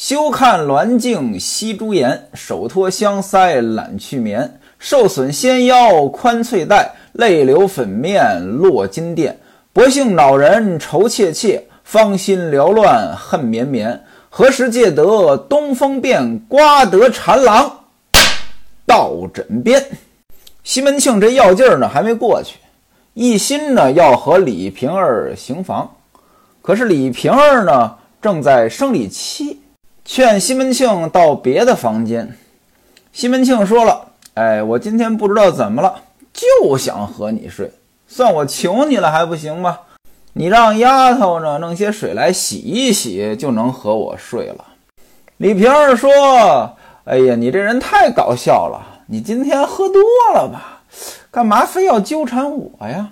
[0.00, 4.60] 休看鸾镜惜朱颜，手托香腮懒去眠。
[4.78, 9.34] 受损纤腰宽翠带，泪流粉面落金钿。
[9.72, 14.04] 薄幸恼人愁切切，芳心缭乱恨绵绵。
[14.28, 17.80] 何时借得东风便，刮得缠郎
[18.86, 19.84] 到枕边？
[20.62, 22.60] 西门庆这药劲儿呢还没过去，
[23.14, 25.90] 一心呢要和李瓶儿行房。
[26.62, 29.60] 可是李瓶儿呢正在生理期，
[30.10, 32.34] 劝西门庆到别的房间。
[33.12, 35.96] 西门庆说了：“哎，我今天不知道怎么了，
[36.32, 37.70] 就想和你睡，
[38.06, 39.80] 算我求你了还不行吗？
[40.32, 44.64] 你让丫头呢弄些水来洗一洗，就能和我睡了。”
[45.36, 46.10] 李瓶儿说
[47.04, 50.80] ：“哎呀，你这人太搞笑了，你今天喝多了吧？
[51.30, 53.10] 干嘛非要纠缠我呀？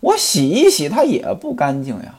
[0.00, 2.14] 我洗一洗它也不干净呀。”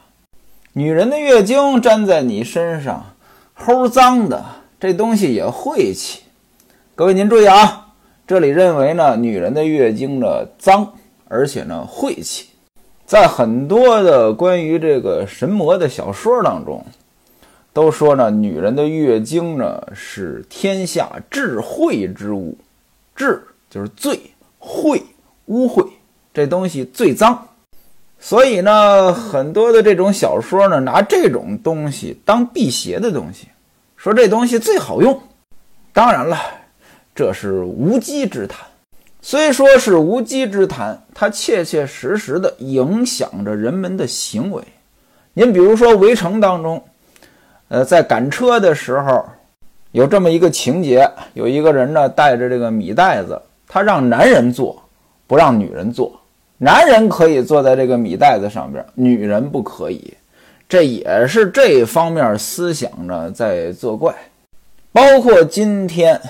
[0.74, 3.11] 女人的月经粘在你身上，
[3.58, 4.44] 齁脏的，
[4.80, 6.22] 这东西也晦气。
[6.94, 7.94] 各位您注意啊，
[8.26, 10.94] 这里认为呢，女人的月经呢脏，
[11.28, 12.46] 而且呢晦气。
[13.06, 16.84] 在很多的关于这个神魔的小说当中，
[17.72, 22.56] 都说呢，女人的月经呢是天下至晦之物，
[23.14, 24.18] 至就是最
[24.58, 25.02] 晦
[25.46, 25.86] 污秽，
[26.34, 27.48] 这东西最脏。
[28.24, 33.48] 所以呢，很多的这种小说呢，拿这种东西当辟邪的东西，
[33.96, 35.20] 说这东西最好用。
[35.92, 36.38] 当然了，
[37.16, 38.60] 这是无稽之谈。
[39.20, 44.62] 虽说是无稽之谈，它切切实实的影响着人们的行为。
[45.34, 46.80] 您比如说《围城》当中，
[47.66, 49.28] 呃，在赶车的时候，
[49.90, 54.80] 有这么一个情节：有一个人呢带着这个米袋子，他让男人坐，
[55.26, 56.21] 不让女人坐。
[56.64, 60.14] 男人可以坐在这个米袋子上边，女人不可以。
[60.68, 64.14] 这也是这方面思想呢在作怪。
[64.92, 66.20] 包括今天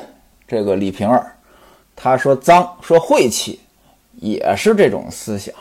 [0.48, 1.32] 这个李瓶儿，
[1.94, 3.60] 他说脏，说晦气，
[4.22, 5.54] 也是这种思想。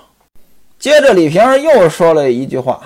[0.79, 2.79] 接着李瓶儿又说了一句话：“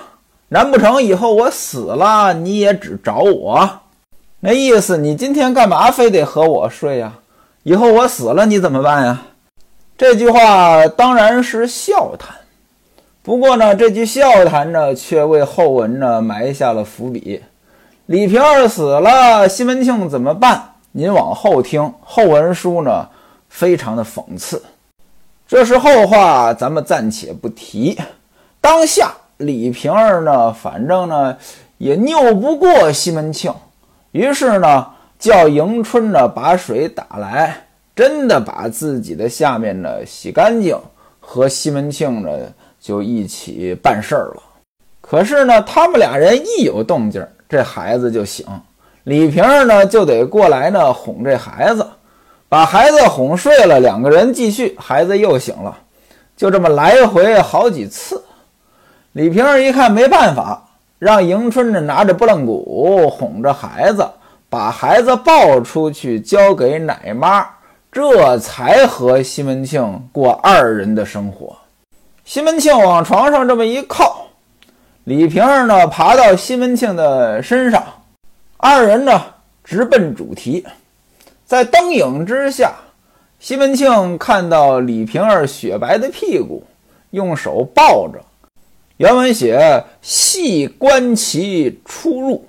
[0.49, 3.81] 难不成以后我死了，你也只找我？
[4.39, 7.19] 那意思你今天干嘛非得和我睡呀？
[7.61, 9.21] 以后我死了你怎么办呀？”
[9.97, 12.35] 这句话当然是笑谈，
[13.23, 17.41] 不过呢，这句笑谈呢，却为后文呢埋下了伏笔。
[18.07, 20.73] 李瓶儿死了，西门庆怎么办？
[20.91, 23.07] 您往后听，后文书呢，
[23.47, 24.61] 非常的讽刺。
[25.47, 27.97] 这是后话，咱们暂且不提。
[28.59, 31.37] 当下李瓶儿呢，反正呢
[31.77, 33.53] 也拗不过西门庆，
[34.11, 37.64] 于是呢叫迎春呢把水打来。
[37.95, 40.77] 真的把自己的下面呢洗干净，
[41.21, 42.29] 和西门庆呢
[42.79, 44.43] 就一起办事儿了。
[44.99, 48.45] 可是呢，他们俩人一有动静，这孩子就醒。
[49.03, 51.87] 李瓶儿呢就得过来呢哄这孩子，
[52.49, 55.77] 把孩子哄睡了，两个人继续，孩子又醒了，
[56.35, 58.21] 就这么来回好几次。
[59.13, 60.67] 李瓶儿一看没办法，
[60.99, 64.05] 让迎春呢拿着拨浪鼓哄着孩子，
[64.49, 67.47] 把孩子抱出去交给奶妈。
[67.95, 71.55] 这才和西门庆过二人的生活。
[72.25, 74.27] 西门庆往床上这么一靠，
[75.05, 77.81] 李瓶儿呢爬到西门庆的身上，
[78.57, 79.23] 二人呢
[79.63, 80.65] 直奔主题。
[81.45, 82.73] 在灯影之下，
[83.39, 86.61] 西门庆看到李瓶儿雪白的屁股，
[87.11, 88.19] 用手抱着。
[88.97, 92.45] 原文写“细观其出入”，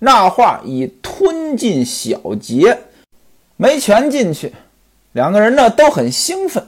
[0.00, 2.78] 那话已吞进小节，
[3.58, 4.50] 没全进去。
[5.16, 6.62] 两个人呢都很兴奋，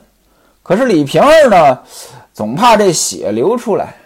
[0.63, 1.81] 可是李瓶儿呢
[2.33, 3.97] 总怕这血流出来，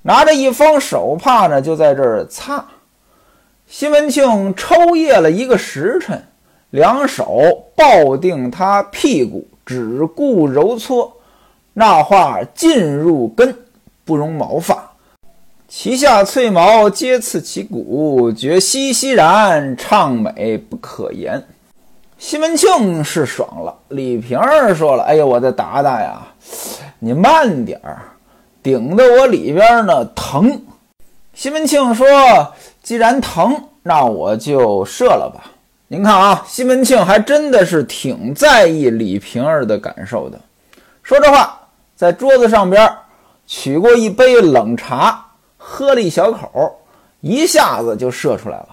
[0.00, 2.64] 拿着一方手帕呢就在这儿擦。
[3.66, 6.24] 西门庆抽噎了一个时辰，
[6.70, 11.18] 两手抱定他屁股，只顾揉搓。
[11.74, 13.54] 那话尽入根，
[14.06, 14.92] 不容毛发，
[15.68, 21.44] 其下翠毛皆刺其骨，觉熙熙然，畅美不可言。
[22.16, 26.22] 西门庆是爽了，李瓶儿说了：“哎呀，我的达达呀，
[26.98, 28.02] 你慢点儿，
[28.62, 30.60] 顶得我里边呢疼。”
[31.34, 32.06] 西门庆说
[32.82, 35.50] ：“既然疼，那我就射了吧。”
[35.88, 40.40] 您看啊，西门庆还真的是挺在意李瓶儿的感受的。
[41.02, 41.60] 说这话，
[41.94, 42.90] 在桌子上边
[43.46, 45.24] 取过一杯冷茶，
[45.58, 46.80] 喝了一小口，
[47.20, 48.68] 一下子就射出来了。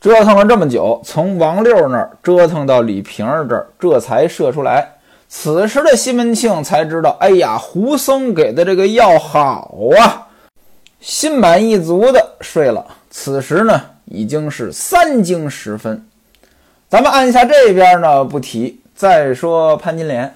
[0.00, 4.88] 折腾了这么久，从王六那儿折腾到李瓶儿这儿，这才射出来。
[5.28, 10.26] 此时的西门庆才知道，哎呀，胡僧给的这个药好啊，
[11.00, 12.84] 心满意足的睡了。
[13.10, 16.06] 此时呢已经是三更时分。
[16.88, 20.34] 咱们按下这边呢不提，再说潘金莲。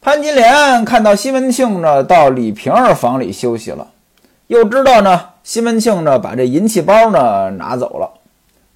[0.00, 3.88] 潘金莲看到西门庆呢到李瓶儿房里休息了，
[4.46, 8.08] 又知道呢西门庆呢把这银器包呢拿走了，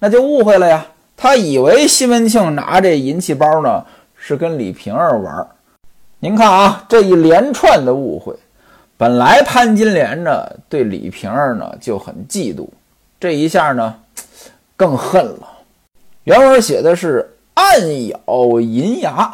[0.03, 0.85] 那就误会了呀。
[1.15, 3.81] 他以为西门庆拿这银器包呢
[4.17, 5.47] 是跟李瓶儿玩。
[6.19, 8.35] 您看啊，这一连串的误会，
[8.97, 12.67] 本来潘金莲呢对李瓶儿呢就很嫉妒，
[13.17, 13.95] 这一下呢
[14.75, 15.47] 更恨了。
[16.25, 19.33] 原文写的是暗咬银牙。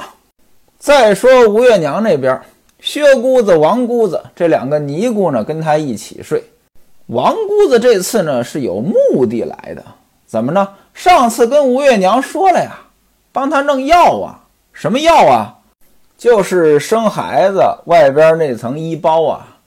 [0.77, 2.39] 再说吴月娘那边，
[2.79, 6.43] 薛姑子、王姑子这两个尼姑呢，跟她一起睡。
[7.07, 9.83] 王姑子这次呢是有目的来的，
[10.29, 10.75] 怎么呢？
[10.93, 12.81] 上次跟吴月娘说了呀，
[13.31, 14.45] 帮她弄药啊。
[14.71, 15.57] 什么药啊？
[16.19, 19.57] 就是生孩子外边那层衣包啊。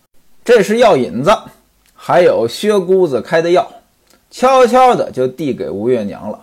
[0.44, 1.36] 这是药引子，
[1.96, 3.66] 还有薛姑子开的药，
[4.30, 6.38] 悄悄的就递给吴月娘了。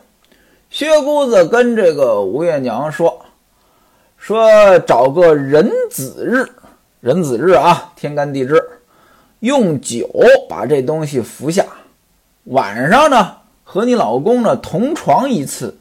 [0.69, 3.25] 薛姑子跟这个吴月娘说
[4.19, 6.45] ：“说找个人子日，
[6.99, 8.61] 人子日啊，天干地支，
[9.39, 10.09] 用酒
[10.49, 11.65] 把这东西服下，
[12.43, 13.37] 晚上呢
[13.71, 15.77] 和你老公呢同床一次，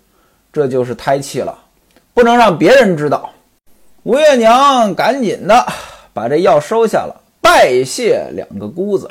[0.52, 1.58] 这就是胎气了，
[2.12, 3.30] 不能让别人知道。”
[4.04, 5.66] 吴月娘赶紧的
[6.12, 9.10] 把这药收下了，拜谢两个姑子。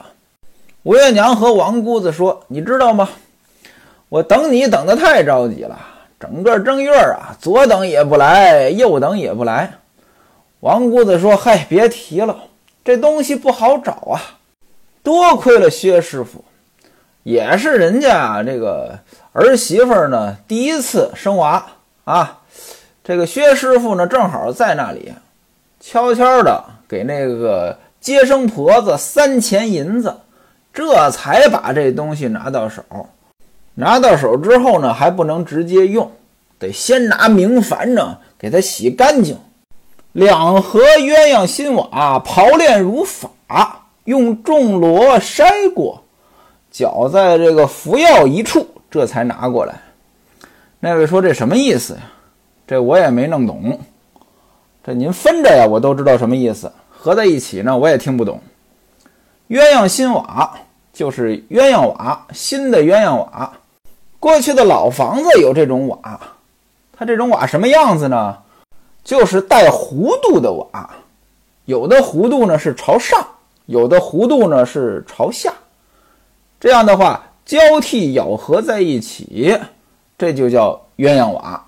[0.84, 3.10] 吴月娘和王姑子说：“你知道吗？”
[4.10, 5.80] 我等你等得太着急了，
[6.20, 9.74] 整个正月啊，左等也不来，右等也不来。
[10.60, 12.44] 王姑子说：“嗨，别提了，
[12.86, 14.22] 这东西不好找啊。
[15.02, 16.44] 多亏了薛师傅，
[17.28, 18.98] 也是人家这个
[19.34, 21.62] 儿媳妇呢，第一次生娃
[22.06, 22.40] 啊。
[23.04, 25.14] 这个薛师傅呢，正好在那里，
[25.82, 30.16] 悄悄的给那个接生婆子三钱银子，
[30.74, 32.82] 这才把这东西拿到手。”
[33.76, 36.10] 拿到手之后呢，还不能直接用，
[36.58, 39.38] 得先拿明矾呢给它洗干净。
[40.14, 43.30] 两盒鸳鸯新瓦刨炼如法，
[44.06, 46.06] 用重罗筛过，
[46.78, 49.82] 搅在这个服药一处，这才拿过来。
[50.80, 52.02] 那位说这什么意思呀？
[52.68, 53.80] 这我也没弄懂。
[54.84, 56.72] 这您分着呀，我都知道什么意思。
[56.96, 58.40] 合在一起呢，我也听不懂。
[59.50, 60.56] 鸳鸯新瓦
[60.94, 63.52] 就是鸳鸯瓦，新的鸳鸯瓦。
[64.20, 66.20] 过去的老房子有这种瓦，
[66.96, 68.38] 它这种瓦什么样子呢？
[69.04, 70.92] 就是带弧度的瓦，
[71.66, 73.26] 有的弧度呢是朝上，
[73.66, 75.52] 有的弧度呢是朝下。
[76.60, 79.58] 这样的话交替咬合在一起，
[80.18, 81.64] 这就叫鸳鸯瓦。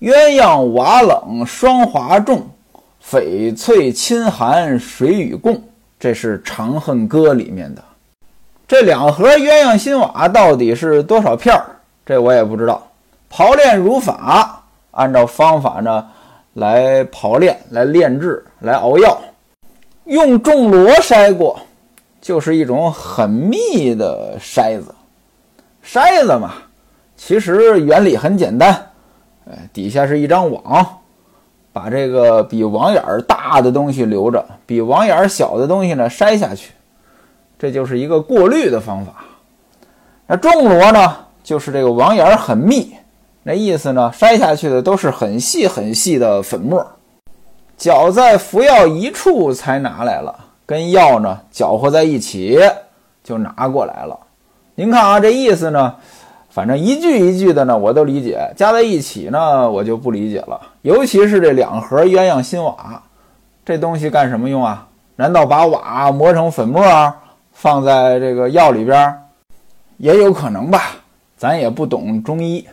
[0.00, 2.48] 鸳鸯瓦冷霜华重，
[3.04, 5.62] 翡翠亲寒水与共。
[6.00, 7.82] 这是《长恨歌》里面的。
[8.66, 11.66] 这两盒鸳鸯新瓦到底是多少片儿？
[12.06, 12.86] 这我也不知道。
[13.30, 16.06] 刨炼如法，按照方法呢
[16.54, 19.20] 来刨炼、来炼制、来熬药。
[20.04, 21.60] 用重罗筛过，
[22.28, 24.94] 就是一种很密的筛子。
[25.82, 26.52] 筛子嘛，
[27.16, 28.90] 其实原理很简单，
[29.50, 30.86] 哎，底下是一张网，
[31.72, 36.72] 把这个比网眼儿大的东西留着，比网眼儿小的东西呢筛下去。
[37.58, 39.24] 这就是一个过滤的方法。
[40.26, 42.92] 那重罗呢，就是这个网眼很密，
[43.42, 46.86] 那意思呢，筛下去的都是很细很细的粉末，
[47.78, 52.60] 搅在服药一处才拿来了，跟药呢搅和在一起
[53.24, 54.18] 就拿过来了。
[54.74, 55.94] 您看啊，这意思呢，
[56.50, 60.60] 反正一句一句的呢我都理解，加在一起呢我就不理解了。
[60.82, 63.02] 尤其是这两盒鸳鸯新瓦，
[63.64, 64.86] 这东西干什么用啊？
[65.16, 66.84] 难道把瓦磨成粉末？
[67.52, 69.18] 放在这个药里边，
[69.96, 70.92] 也有可能吧。
[71.38, 72.66] 咱也不懂中医。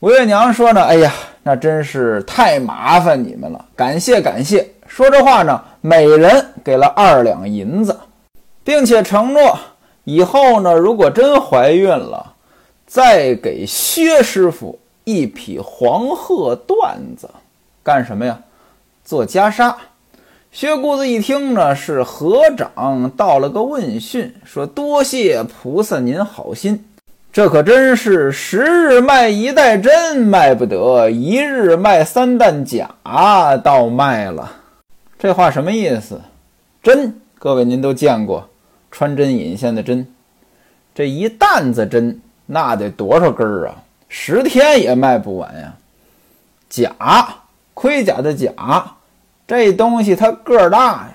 [0.00, 1.12] 吴月娘说呢：“哎呀，
[1.44, 7.96] 那真是太麻烦你们了，感谢感谢。”说这话呢，每人给了二两银子，
[8.64, 9.56] 并且承诺
[10.02, 12.34] 以后呢，如果真怀孕了，
[12.86, 17.30] 再给薛师傅一匹黄鹤缎子，
[17.84, 18.40] 干什么呀？
[19.04, 19.72] 做袈裟。
[20.50, 26.86] 薛姑子一听呢，是合掌道了个问讯，说：“多谢菩萨您好心，
[27.30, 32.88] 这可真是十日卖一袋针卖不得，一日卖三担假
[33.62, 34.52] 倒卖了。”
[35.18, 36.20] 这话什么意思？
[36.80, 38.48] 针，各位您都见过，
[38.88, 40.06] 穿针引线的针，
[40.94, 43.82] 这一担子针那得多少根儿啊？
[44.08, 45.74] 十天也卖不完呀。
[46.68, 46.94] 甲，
[47.74, 48.52] 盔甲的甲。
[49.44, 51.14] 这东西它个儿大呀，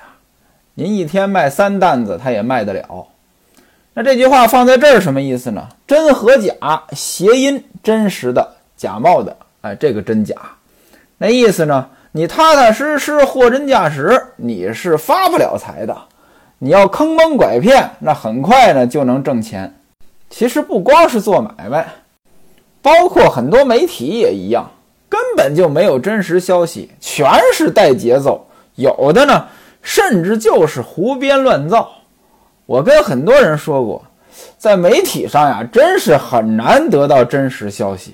[0.73, 3.07] 您一天卖三担子，它也卖得了。
[3.93, 5.69] 那这句话放在这儿什么意思呢？
[5.87, 10.35] 真和假，谐音，真实的，假冒的，哎，这个真假，
[11.17, 11.87] 那意思呢？
[12.15, 15.97] 你踏踏实实货真价实，你是发不了财的。
[16.59, 19.73] 你要坑蒙拐骗，那很快呢就能挣钱。
[20.29, 21.87] 其实不光是做买卖，
[22.83, 24.69] 包括很多媒体也一样，
[25.09, 29.47] 根本就没有真实消息，全是带节奏，有的呢
[29.81, 31.89] 甚至就是胡编乱造。
[32.67, 34.05] 我跟很多人说过，
[34.59, 38.13] 在媒体上呀，真是很难得到真实消息。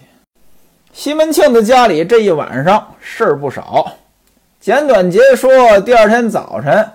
[0.91, 3.93] 西门庆的家里这一晚上事儿不少。
[4.60, 6.86] 简短截说，第二天早晨，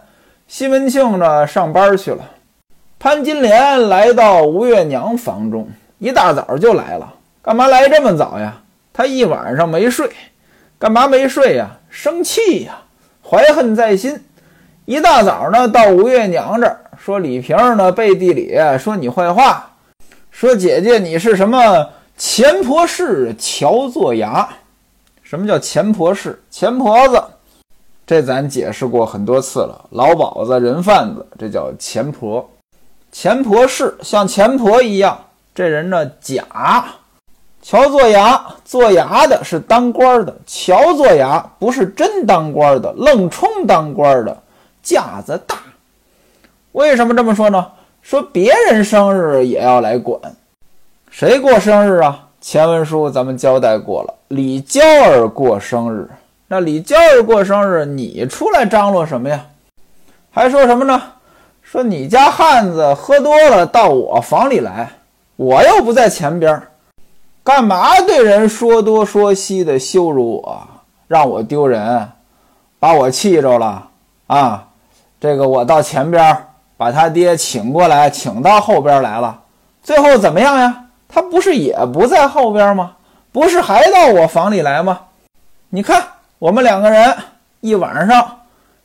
[0.49, 2.19] 西门庆呢上班去了。
[2.99, 7.15] 潘金莲来到吴月娘房中，一大早就来了。
[7.41, 8.57] 干嘛来这么早呀？
[8.93, 10.11] 他一晚上没睡，
[10.79, 11.71] 干嘛没睡呀？
[11.89, 12.77] 生气呀，
[13.23, 14.23] 怀恨在心。
[14.87, 16.81] 一大早呢，到吴月娘这儿。
[16.99, 19.71] 说李瓶儿呢背地里说你坏话，
[20.31, 24.49] 说姐姐你是什么钱婆氏乔作牙？
[25.23, 26.41] 什么叫钱婆氏？
[26.49, 27.23] 钱婆子，
[28.07, 29.85] 这咱解释过很多次了。
[29.91, 32.49] 老鸨子、人贩子，这叫钱婆。
[33.11, 35.19] 钱婆氏像钱婆一样，
[35.55, 36.87] 这人呢假。
[37.61, 40.37] 乔作牙，做牙的是当官的。
[40.47, 44.43] 乔作牙不是真当官的，愣充当官的，
[44.83, 45.57] 架子大。
[46.73, 47.67] 为什么这么说呢？
[48.03, 50.21] 说别人生日也要来管，
[51.17, 52.27] 谁过生日啊？
[52.41, 56.11] 前文书咱们交代过了，李娇儿过生日。
[56.49, 59.47] 那李娇儿过生日，你出来张罗什么呀？
[60.33, 61.01] 还说什么呢？
[61.63, 64.91] 说你家汉子喝多了到我房里来，
[65.37, 66.61] 我又不在前边，
[67.45, 70.67] 干嘛对人说多说西的羞辱我，
[71.07, 72.09] 让我丢人，
[72.81, 73.89] 把我气着了
[74.27, 74.67] 啊？
[75.21, 76.37] 这个我到前边。
[76.77, 79.43] 把他爹请过来，请到后边来了，
[79.81, 80.84] 最后怎么样呀？
[81.15, 82.97] 他不是也不在后边吗？
[83.31, 84.99] 不是还到我房里来吗？
[85.69, 86.03] 你看，
[86.41, 87.17] 我们两个人
[87.61, 88.41] 一晚上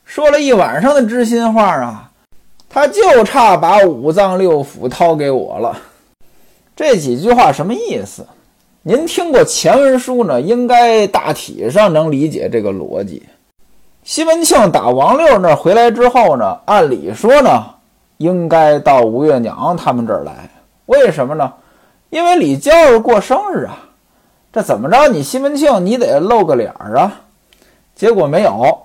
[0.06, 2.12] 说了一晚上的知心话啊，
[2.70, 5.76] 他就差把五脏六腑掏给我了。
[6.76, 8.24] 这几句话什么意思？
[8.84, 13.24] 您听过前文书呢，应该大体上能理解这个逻辑。
[14.04, 17.66] 西门庆打王六那儿回来之后呢，按理说呢。
[18.18, 20.50] 应该到吴月娘他们这儿来，
[20.88, 21.54] 为什么呢？
[22.10, 23.78] 因为李娇儿过生日啊，
[24.52, 25.08] 这怎么着？
[25.08, 27.12] 你西门庆你得露个脸儿啊。
[27.96, 28.78] 结果没有，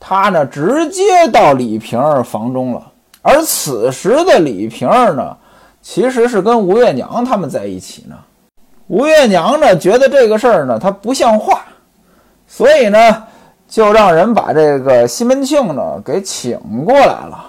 [0.00, 2.82] 他呢直接到李瓶儿房中了。
[3.22, 5.36] 而此时的李瓶儿呢，
[5.80, 8.16] 其实是跟吴月娘他们在一起呢。
[8.88, 11.62] 吴月娘呢觉得这个事儿呢，他不像话，
[12.48, 13.24] 所以呢
[13.68, 17.44] 就让人把这个西门庆呢给请过来了。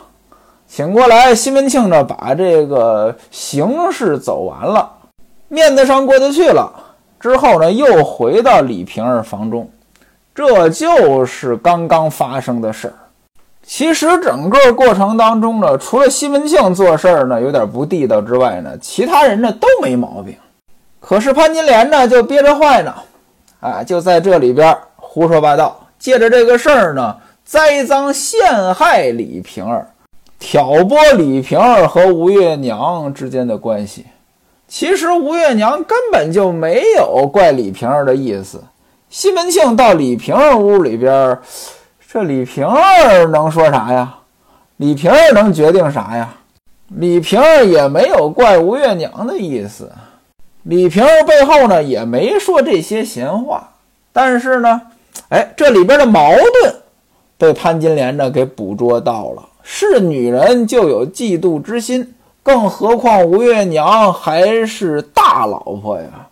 [0.68, 4.92] 请过来，西门庆呢，把这个形式走完了，
[5.54, 6.68] 面子上过得去了。
[7.20, 9.70] 之后呢，又回到李瓶儿房中，
[10.34, 12.94] 这就是刚刚发生的事儿。
[13.66, 20.36] 其实整个过程当中呢，除了西门庆做事儿呢有点不地道之外呢，其他人呢都没毛病。
[21.00, 22.94] 可是潘金莲呢就憋着坏呢，
[23.62, 29.88] 啊，就在这里边胡说八道，借着这个事儿呢栽赃陷害李瓶儿。
[30.40, 34.06] 挑拨李瓶儿和吴月娘之间的关系，
[34.74, 38.60] 其实吴月娘根本就没有怪李瓶儿的意思。
[39.08, 41.38] 西门庆到李瓶儿屋里边，
[42.12, 44.16] 这李瓶儿能说啥呀？
[44.78, 46.34] 李瓶儿能决定啥呀？
[46.88, 49.92] 李瓶儿也没有怪吴月娘的意思。
[50.64, 53.74] 李瓶儿背后呢也没说这些闲话。
[54.12, 54.82] 但是呢，
[55.30, 56.76] 哎，这里边的矛盾
[57.38, 59.44] 被潘金莲呢给捕捉到了。
[59.62, 66.28] 是女人就有嫉妒之心，更何况吴月娘还是大老婆呀。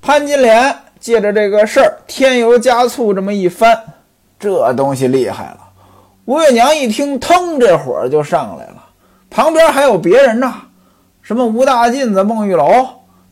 [0.00, 3.78] 潘金莲借着这个事儿添油加醋，这么一翻，
[4.40, 5.58] 这东西厉害了。
[6.24, 8.82] 吴月娘一听，腾，这火就上来了。
[9.28, 10.54] 旁边还有别人呢，
[11.20, 12.64] 什么吴大妗子、孟玉楼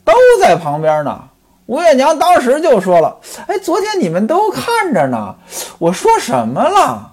[0.05, 1.25] 都在旁边呢。
[1.67, 5.35] 吴月娘当时就说了：“哎，昨天你们都看着呢，
[5.79, 7.12] 我说什么了？”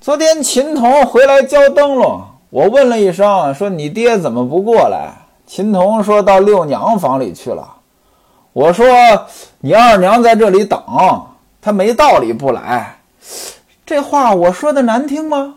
[0.00, 5.12] 昨天秦童回来交灯笼，我问了一声，说你爹怎么不过来？
[5.46, 7.76] 秦童说到六娘房里去了。
[8.52, 8.84] 我说
[9.60, 10.82] 你二娘在这里等，
[11.62, 12.96] 他没道理不来。
[13.86, 15.54] 这话我说的难听吗？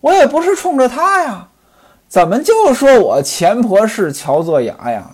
[0.00, 1.48] 我也不是冲着他呀，
[2.06, 5.10] 怎么就说我前婆是乔作牙呀？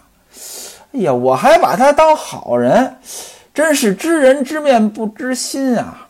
[0.92, 2.96] 哎呀，我还把他当好人，
[3.54, 6.06] 真是知人知面不知心啊！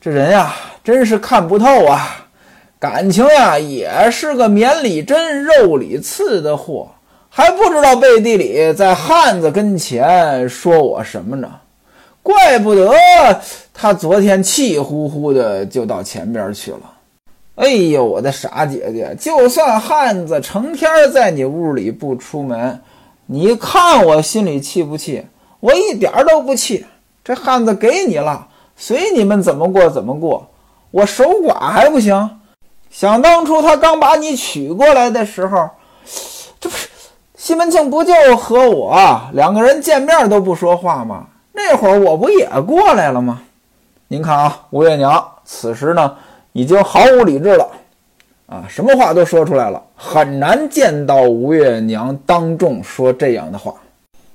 [0.00, 0.54] 这人呀。
[0.84, 2.27] 真是看不透啊！
[2.80, 6.88] 感情呀，也是个绵里针、肉里刺的货。
[7.30, 11.48] 还不知道背地里在汉子跟前说我什么呢？
[12.22, 12.92] 怪不得
[13.72, 16.80] 他昨天气呼呼的就到前边去了。
[17.56, 22.80] 哎呦，我的傻姐姐，就算汉子成天在你屋里不出门，
[23.26, 25.24] 你看我心里气不气？
[25.60, 26.86] 我一点都不气。
[27.24, 30.48] 这汉子给你了，随你们怎么过怎么过，
[30.90, 32.37] 我守寡还不行？
[32.90, 35.68] 想当初他刚把你娶过来的时候，
[36.58, 36.88] 这不是
[37.36, 38.98] 西门庆不就和我
[39.32, 41.26] 两个人见面都不说话吗？
[41.52, 43.42] 那会儿我不也过来了吗？
[44.08, 46.16] 您看啊，吴月娘此时呢
[46.52, 47.68] 已经毫无理智了，
[48.46, 53.74] 啊，什么话都说出来了，很难见到吴月娘当众说这样的话。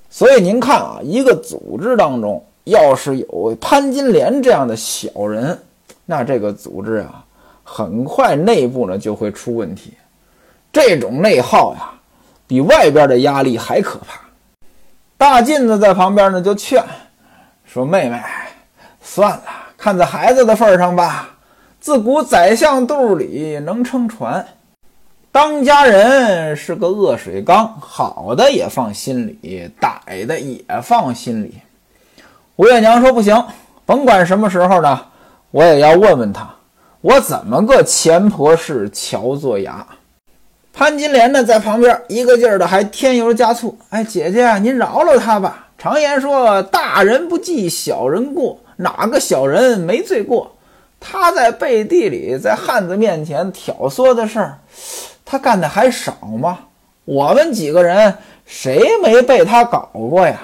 [0.09, 5.59] 所以您看啊，一个组织当中要是有潘金莲这样的小人，
[6.05, 7.22] 那这个组织啊。
[7.63, 9.93] 很快内部呢就会出问题，
[10.71, 11.91] 这种内耗呀，
[12.45, 14.19] 比外边的压力还可怕。
[15.17, 16.83] 大妗子在旁边呢就劝
[17.65, 18.21] 说：“妹妹，
[19.01, 19.43] 算了，
[19.77, 21.29] 看在孩子的份上吧。
[21.79, 24.45] 自古宰相肚里能撑船，
[25.31, 31.59] 当家人是个恶水缸，好的也放心里，歹的也放心里。”
[32.57, 33.43] 吴月娘说：“不行，
[33.85, 35.05] 甭管什么时候呢，
[35.51, 36.49] 我也要问问他。”
[37.03, 39.85] 我怎么个钱婆式乔作牙？
[40.71, 43.77] 潘金莲呢，在旁边一个劲儿的还添油加醋。
[43.89, 45.67] 哎，姐姐，您饶了他吧。
[45.77, 50.55] 常言说，大人不计小人过，哪个小人没罪过？
[51.01, 54.59] 他在背地里在汉子面前挑唆的事儿，
[55.25, 56.57] 他干的还少吗？
[57.03, 60.39] 我们几个人谁没被他搞过呀？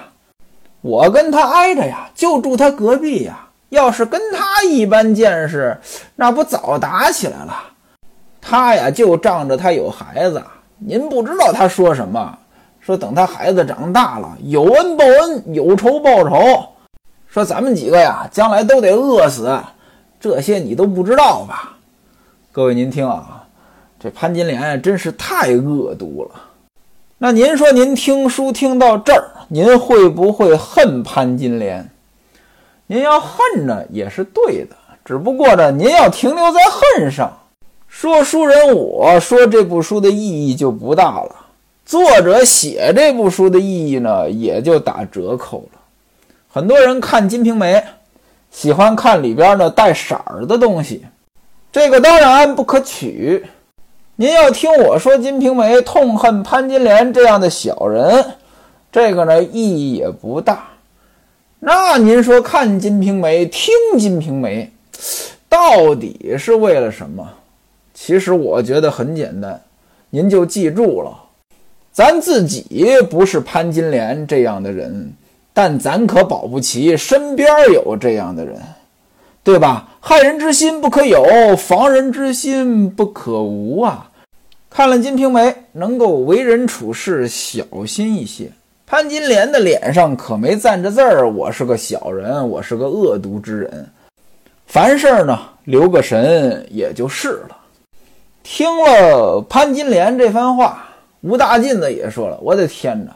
[0.81, 3.45] 我跟他挨着呀，就住他隔壁呀。
[3.69, 5.77] 要是跟他一般见识，
[6.15, 7.55] 那不早打起来了？
[8.41, 10.41] 他呀，就仗着他有孩子，
[10.77, 12.37] 您不知道他说什么？
[12.79, 16.69] 说等他孩子长大了，有恩报恩，有仇报仇。
[17.27, 19.59] 说咱们几个呀，将来都得饿死，
[20.19, 21.77] 这些你都不知道吧？
[22.51, 23.43] 各位您听啊，
[23.99, 26.41] 这潘金莲真是太恶毒了。
[27.19, 31.87] 那您说您听书听到这儿，您会不会恨潘金莲？
[32.91, 34.75] 您要恨呢也是对的，
[35.05, 37.31] 只不过呢，您要停留在恨上，
[37.87, 41.35] 说书人我说这部书的意义就不大了，
[41.85, 45.79] 作者写这部书的意义呢也就打折扣了。
[46.51, 47.75] 很多人看《金瓶梅》，
[48.49, 51.05] 喜欢看里边呢带色儿的东西，
[51.71, 53.45] 这个当然不可取。
[54.15, 58.25] 您要听我说《金瓶梅》，痛恨潘金莲这样的小人，
[58.91, 60.69] 这个呢意义也不大。
[61.61, 64.71] 那您说看《金瓶梅》听《金瓶梅》，
[65.49, 67.27] 到底是为了什么？
[67.93, 69.61] 其实我觉得很简单，
[70.09, 71.11] 您就记住了，
[71.91, 75.11] 咱自己不是潘金莲这样的人，
[75.53, 78.55] 但咱可保不齐身边有这样的人，
[79.43, 79.97] 对吧？
[79.99, 84.09] 害人之心不可有，防人之心不可无啊！
[84.69, 85.41] 看了《金瓶梅》，
[85.73, 88.49] 能够为人处事小心一些。
[88.91, 93.87] 潘金莲的脸上可没站着字儿，我是个小人，我是个恶毒之人。
[94.65, 97.55] 凡事呢，留个神也就是了。
[98.41, 100.89] 听了潘金莲这番话，
[101.21, 103.15] 吴大进子也说了：“我的天哪，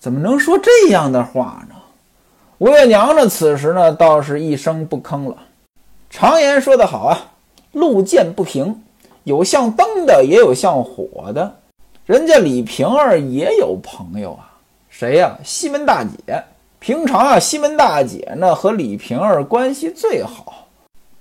[0.00, 1.74] 怎么能说这样的话呢？”
[2.56, 5.36] 吴月娘呢，此时呢，倒是一声不吭了。
[6.08, 7.18] 常言说得好啊，
[7.72, 8.82] 路见不平，
[9.24, 11.56] 有像灯的，也有像火的。
[12.06, 14.52] 人家李瓶儿也有朋友啊。
[14.96, 15.36] 谁呀？
[15.42, 16.44] 西门大姐。
[16.78, 20.68] 平常啊，西门大姐呢和李瓶儿关系最好。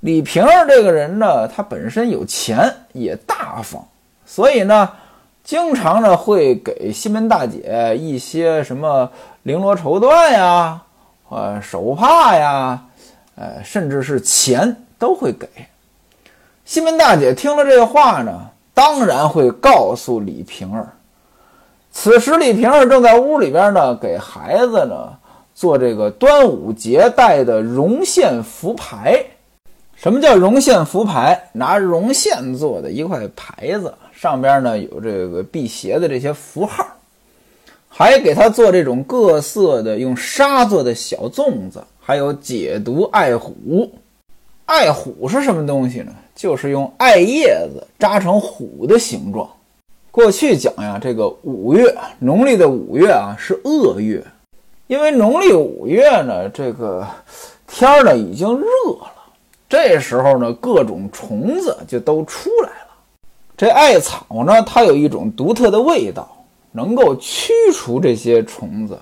[0.01, 3.83] 李瓶儿这个人呢，她本身有钱，也大方，
[4.27, 4.87] 所以呢，
[5.43, 9.09] 经常呢会给西门大姐一些什么
[9.43, 10.79] 绫罗绸缎呀、
[11.29, 12.79] 呃手帕呀，
[13.33, 15.47] 呃，甚至是钱都会给。
[16.63, 20.93] 西门大姐听了这话呢，当然会告诉李瓶儿。
[21.95, 25.15] 此时，李瓶儿正在屋里边呢，给孩子呢
[25.53, 29.23] 做这个端午节戴的绒线福牌。
[29.95, 31.49] 什么叫绒线福牌？
[31.53, 36.85] 拿绒线做的一块牌子，上边呢有这个辟邪的这些符号，
[37.87, 43.89] 还给他做这种各色的用纱做的小粽子，还有解毒艾虎。
[44.65, 46.11] 艾虎是什么东西呢？
[46.35, 49.47] 就是用艾叶子扎成虎的形状。
[50.13, 54.23] 过去讲呀，这个五月，农历的五月啊是恶月，
[54.85, 57.03] 因为农历五月呢，这个
[57.65, 58.67] 天儿呢已经热
[59.01, 59.11] 了，
[59.67, 62.89] 这时候呢各种虫子就都出来了。
[63.57, 66.29] 这艾草呢，它有一种独特的味道，
[66.71, 68.95] 能够驱除这些虫子。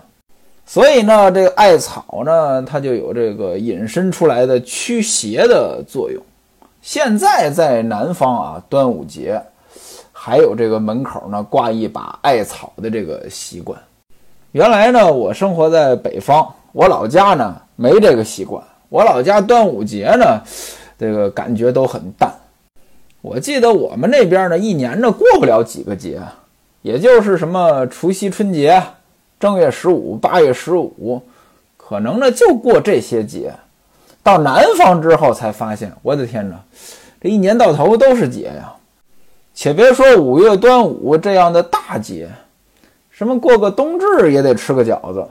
[0.65, 6.23] 所以呢，这个艾草呢，它就有这个引申出来的驱邪的作用。
[6.81, 9.43] 现在在南方啊，端午节
[10.23, 13.81] 还有这个门口呢挂一把艾草的这个习惯。
[14.51, 18.63] 原来呢，我生活在北方，我老家呢没这个习惯。
[18.89, 20.39] 我老家端午节呢，
[20.95, 22.31] 这个感觉都很淡。
[23.21, 26.21] 我记得我们那边呢，一年呢过不了几个节，
[26.83, 28.79] 也就是什么除夕、春节。
[29.39, 31.19] 正月十五、八月十五，
[31.77, 33.51] 可能呢就过这些节。
[34.21, 36.61] 到南方之后才发现，我的天哪，
[37.19, 38.71] 这一年到头都是节呀！
[39.53, 42.29] 且别说五月端午这样的大节，
[43.09, 45.25] 什么过个冬至也得吃个饺子，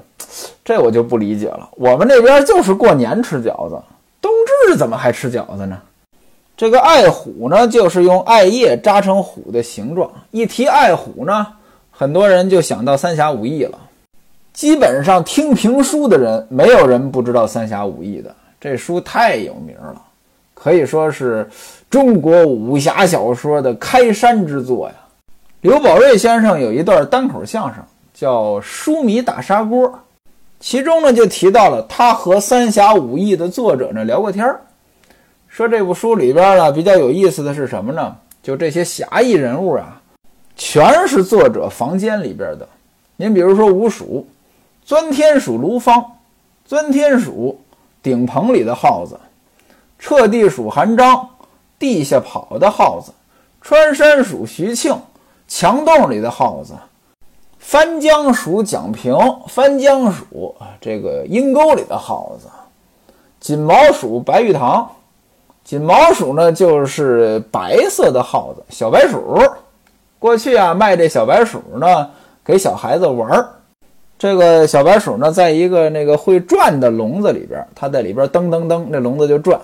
[0.64, 1.68] 这我就不理解了。
[1.72, 3.80] 我们这边就是过年吃饺子，
[4.20, 4.30] 冬
[4.66, 5.80] 至怎么还吃饺子呢？
[6.56, 10.10] 这个艾虎呢，就是用艾叶扎成虎的形状。
[10.30, 11.46] 一提艾虎呢，
[11.90, 13.78] 很多人就想到三侠五义了。
[14.52, 18.34] 基本上听评书的人，没有人不知道《三侠五义》的。
[18.60, 20.02] 这书太有名了，
[20.52, 21.48] 可以说是
[21.90, 24.94] 中国武侠小说的开山之作呀。
[25.60, 27.82] 刘宝瑞先生有一段单口相声，
[28.14, 29.88] 叫《书迷打砂锅》，
[30.60, 34.60] 其中呢就提到了他和《三侠五义》的作者呢聊过天儿，
[35.48, 38.16] 说这部书里边呢比较有意思的是什么呢？
[38.40, 40.00] 就这些侠义人物啊，
[40.56, 42.66] 全是作者房间里边的。
[43.16, 44.26] 您比如说吴蜀。
[44.82, 46.04] 钻天鼠卢芳，
[46.64, 47.60] 钻天鼠
[48.02, 49.16] 顶棚里的耗子，
[50.00, 51.28] 彻地鼠韩章，
[51.80, 53.10] 地下跑的耗子，
[53.60, 54.96] 穿山鼠徐庆，
[55.48, 56.74] 墙洞里的耗子，
[57.58, 59.16] 翻江鼠蒋平，
[59.48, 62.46] 翻江鼠这个阴沟里的耗子，
[63.40, 64.88] 锦毛鼠白玉堂，
[65.64, 69.38] 锦毛鼠呢就是白色的耗子，小白鼠。
[70.18, 72.10] 过去啊卖这小白鼠呢
[72.44, 73.48] 给小孩子玩儿。
[74.18, 79.58] 这个小白鼠呢，在一个那个会转的笼子里边，它在里边噔噔噔，那笼子就转。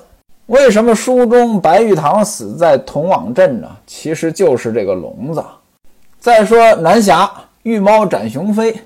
[0.46, 3.68] 为什么书中白玉堂死在铜网镇呢？
[3.84, 5.44] 其实就是这个笼子。
[6.20, 7.28] 再说南侠
[7.64, 8.80] 玉猫斩雄飞，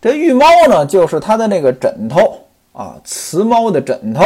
[0.00, 2.38] 这玉猫呢，就是他的那个枕头
[2.72, 4.24] 啊，雌猫的枕头。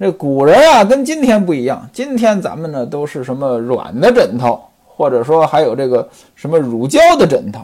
[0.00, 7.60] 这古人啊，跟今天不一样，今天咱们呢都是什么软的枕头，或者说还有这个什么乳胶的枕头。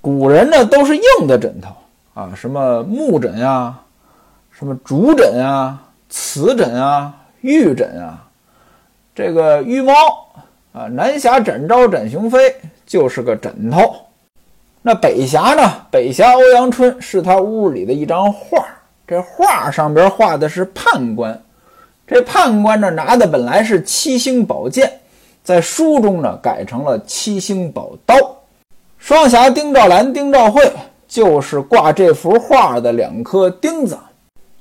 [0.00, 1.70] 古人呢都是硬的枕头
[2.14, 3.76] 啊，什么木枕呀，
[4.52, 5.76] 什么竹枕啊、
[6.08, 8.24] 瓷枕啊、玉枕啊。
[9.14, 9.92] 这个玉猫
[10.72, 12.38] 啊，南侠展昭展雄飞
[12.86, 13.94] 就是个枕头。
[14.80, 15.62] 那北侠呢？
[15.90, 18.64] 北侠欧阳春是他屋里的一张画，
[19.06, 21.38] 这画上边画的是判官。
[22.06, 25.00] 这判官呢拿的本来是七星宝剑，
[25.42, 28.14] 在书中呢改成了七星宝刀。
[28.98, 30.62] 双侠丁兆兰、丁兆慧
[31.08, 33.98] 就是挂这幅画的两颗钉子，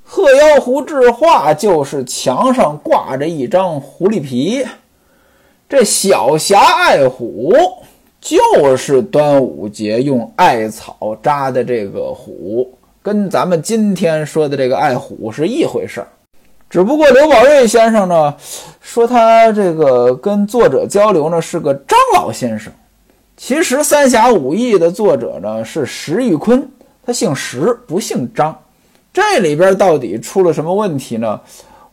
[0.09, 4.65] 鹤腰湖制画就是墙上挂着一张狐狸皮。
[5.67, 7.53] 这小侠爱虎
[8.21, 16.07] 就是端午节用艾草扎的这个虎，跟咱们今天说的这个爱虎是一回事儿。
[16.69, 18.33] 只不过刘宝瑞先生呢
[18.79, 22.71] 说他这个跟作者交流呢是个张老先生。
[23.35, 26.65] 其实《三侠五义》的作者呢是石玉坤，
[27.05, 28.57] 他姓石不姓张。
[29.17, 31.41] 这里边到底出了什么问题呢？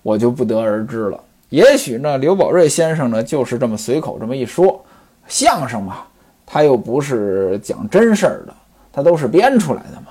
[0.02, 1.18] 我就不得而知了。
[1.48, 4.84] 也许呢，刘宝瑞先生呢就是这么随口这么一说。
[5.26, 6.02] 相声嘛，
[6.44, 8.52] 他又不是讲真事儿的，
[8.92, 10.08] 他都是编出来的嘛。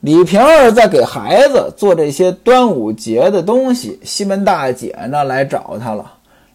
[0.00, 6.10] 李瓶儿在给孩子做这些端午节的东西，西门大姐呢来找他了。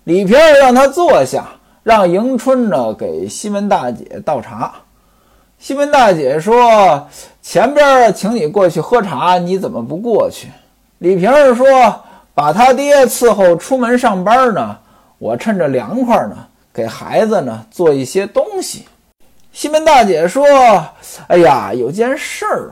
[0.06, 1.46] 李瓶儿让他坐下。
[1.84, 4.74] 让迎春呢给西门大姐倒茶。
[5.66, 7.08] 西门大姐说
[7.42, 10.48] ：“前边请你过去喝茶，你怎么不过去？”
[11.00, 11.66] 李瓶儿说
[12.36, 14.78] ：“把他爹伺候出门上班呢，
[15.18, 16.38] 我趁着凉快呢，
[16.72, 18.86] 给孩子呢做一些东西。”
[19.52, 20.46] 西门大姐说
[21.26, 22.70] ：“哎呀，有件事儿，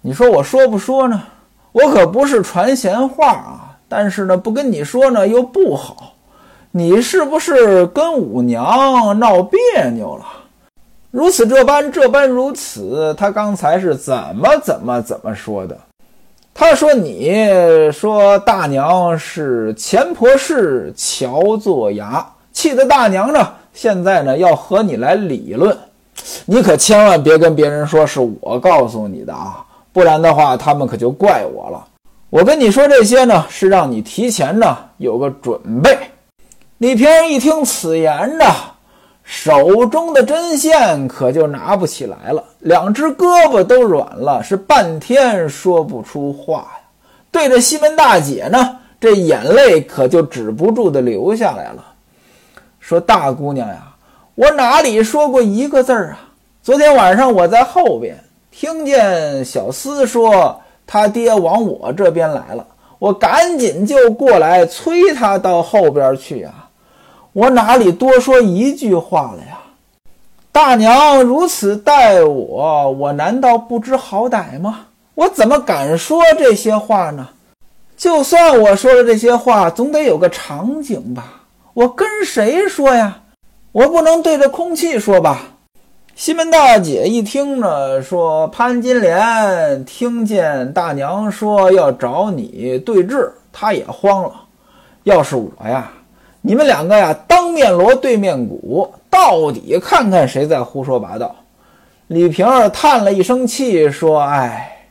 [0.00, 1.22] 你说我说不说呢？
[1.72, 6.14] 我可不是传闲话啊，但是呢，不跟你说呢又不好。”
[6.72, 9.58] 你是不是跟五娘闹别
[9.90, 10.24] 扭了？
[11.16, 13.14] 如此这般，这般如此。
[13.16, 15.74] 他刚才是怎么怎么怎么说的？
[16.52, 25.74] 他说：“你说大娘是钱婆氏乔作牙，气得大娘呢，现在呢要和你来理论。
[26.44, 31.82] 你可千万别跟别人说是我告诉你的啊，不然的话他们可就怪我了。
[32.28, 35.96] 我跟你说这些呢，是让你提前呢有个准备。”
[36.76, 38.44] 李平一听此言呢，
[39.28, 46.80] 手中的针线可就拿不起来了，两只胳膊都软了，是半天说不出话呀。
[47.32, 51.84] 对着西门大姐呢，这眼泪可就止不住的流下来了。
[52.78, 53.96] 说大姑娘呀，
[54.36, 56.20] 我哪里说过一个字儿啊？
[56.62, 58.16] 昨天晚上我在后边
[58.52, 62.64] 听见小厮说他爹往我这边来了，
[63.00, 66.65] 我赶紧就过来催他到后边去啊。
[67.36, 69.58] 我哪里多说一句话了呀？
[70.50, 74.86] 大娘如此待我，我难道不知好歹吗？
[75.14, 77.28] 我怎么敢说这些话呢？
[77.94, 81.42] 就算我说了这些话，总得有个场景吧？
[81.74, 83.20] 我跟谁说呀？
[83.70, 85.42] 我不能对着空气说吧？
[86.14, 94.32] 西门大姐一听呢，说潘金莲听见大娘说要找你对质，她也慌了。
[95.02, 95.92] 要是我呀。
[96.46, 101.34] 你们两个呀，当面锣对面鼓，到底看看谁在胡说八道。
[102.06, 104.86] 李瓶儿叹了一声气，说：“哎，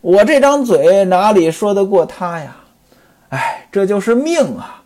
[0.00, 2.54] 我这张嘴哪里说得过他呀？
[3.30, 4.80] 哎，这就是命啊！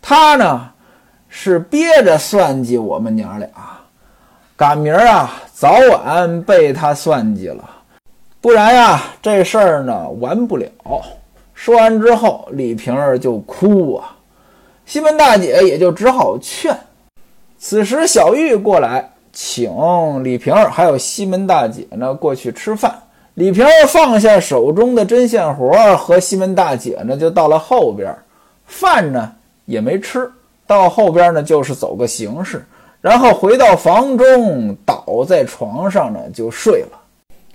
[0.00, 0.70] 他呢，
[1.28, 3.50] 是憋着算计我们娘俩，
[4.56, 7.68] 赶明儿啊，早晚被他算计了，
[8.40, 10.66] 不然呀，这事儿呢完不了。”
[11.52, 14.14] 说完之后，李瓶儿就哭啊。
[14.88, 16.74] 西门大姐也就只好劝。
[17.58, 19.70] 此时小玉过来，请
[20.24, 22.98] 李瓶儿还有西门大姐呢过去吃饭。
[23.34, 28.16] 李瓶儿放下手中的针线活，和西门大姐呢就到了后边，
[28.64, 29.30] 饭呢
[29.66, 30.26] 也没吃
[30.66, 32.64] 到后边呢，就是走个形式，
[33.02, 36.98] 然后回到房中，倒在床上呢就睡了。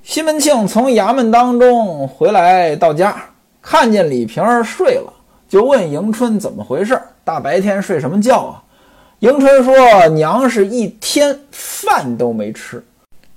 [0.03, 3.15] 西门庆从衙门当中回来到家，
[3.59, 5.11] 看见李瓶儿睡了，
[5.53, 6.99] 就问迎春怎么回事。
[7.23, 8.63] 大白天睡什么觉啊？
[9.19, 9.75] 迎春说
[10.09, 12.83] ：“娘是一天饭都没吃。”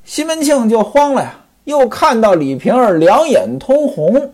[0.02, 4.32] 西门庆就慌了呀，又看到李瓶儿两眼通红，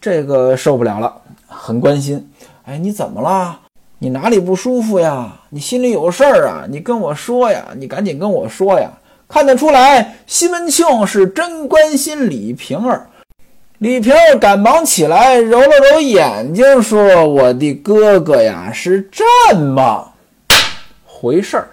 [0.00, 1.14] 这个受不了了，
[1.46, 2.28] 很关心。
[2.64, 3.60] 哎，你怎么了？
[4.00, 5.40] 你哪里不舒服呀？
[5.50, 6.64] 你心里有事儿啊？
[6.68, 7.68] 你跟我说呀！
[7.76, 8.90] 你赶紧跟我说呀！
[9.28, 13.06] 看得出来，西门庆是真关心李瓶儿。
[13.78, 20.12] 李瓶儿赶忙起来，揉了揉眼睛，说：“我的哥哥呀，是这么
[21.04, 21.68] 回事儿。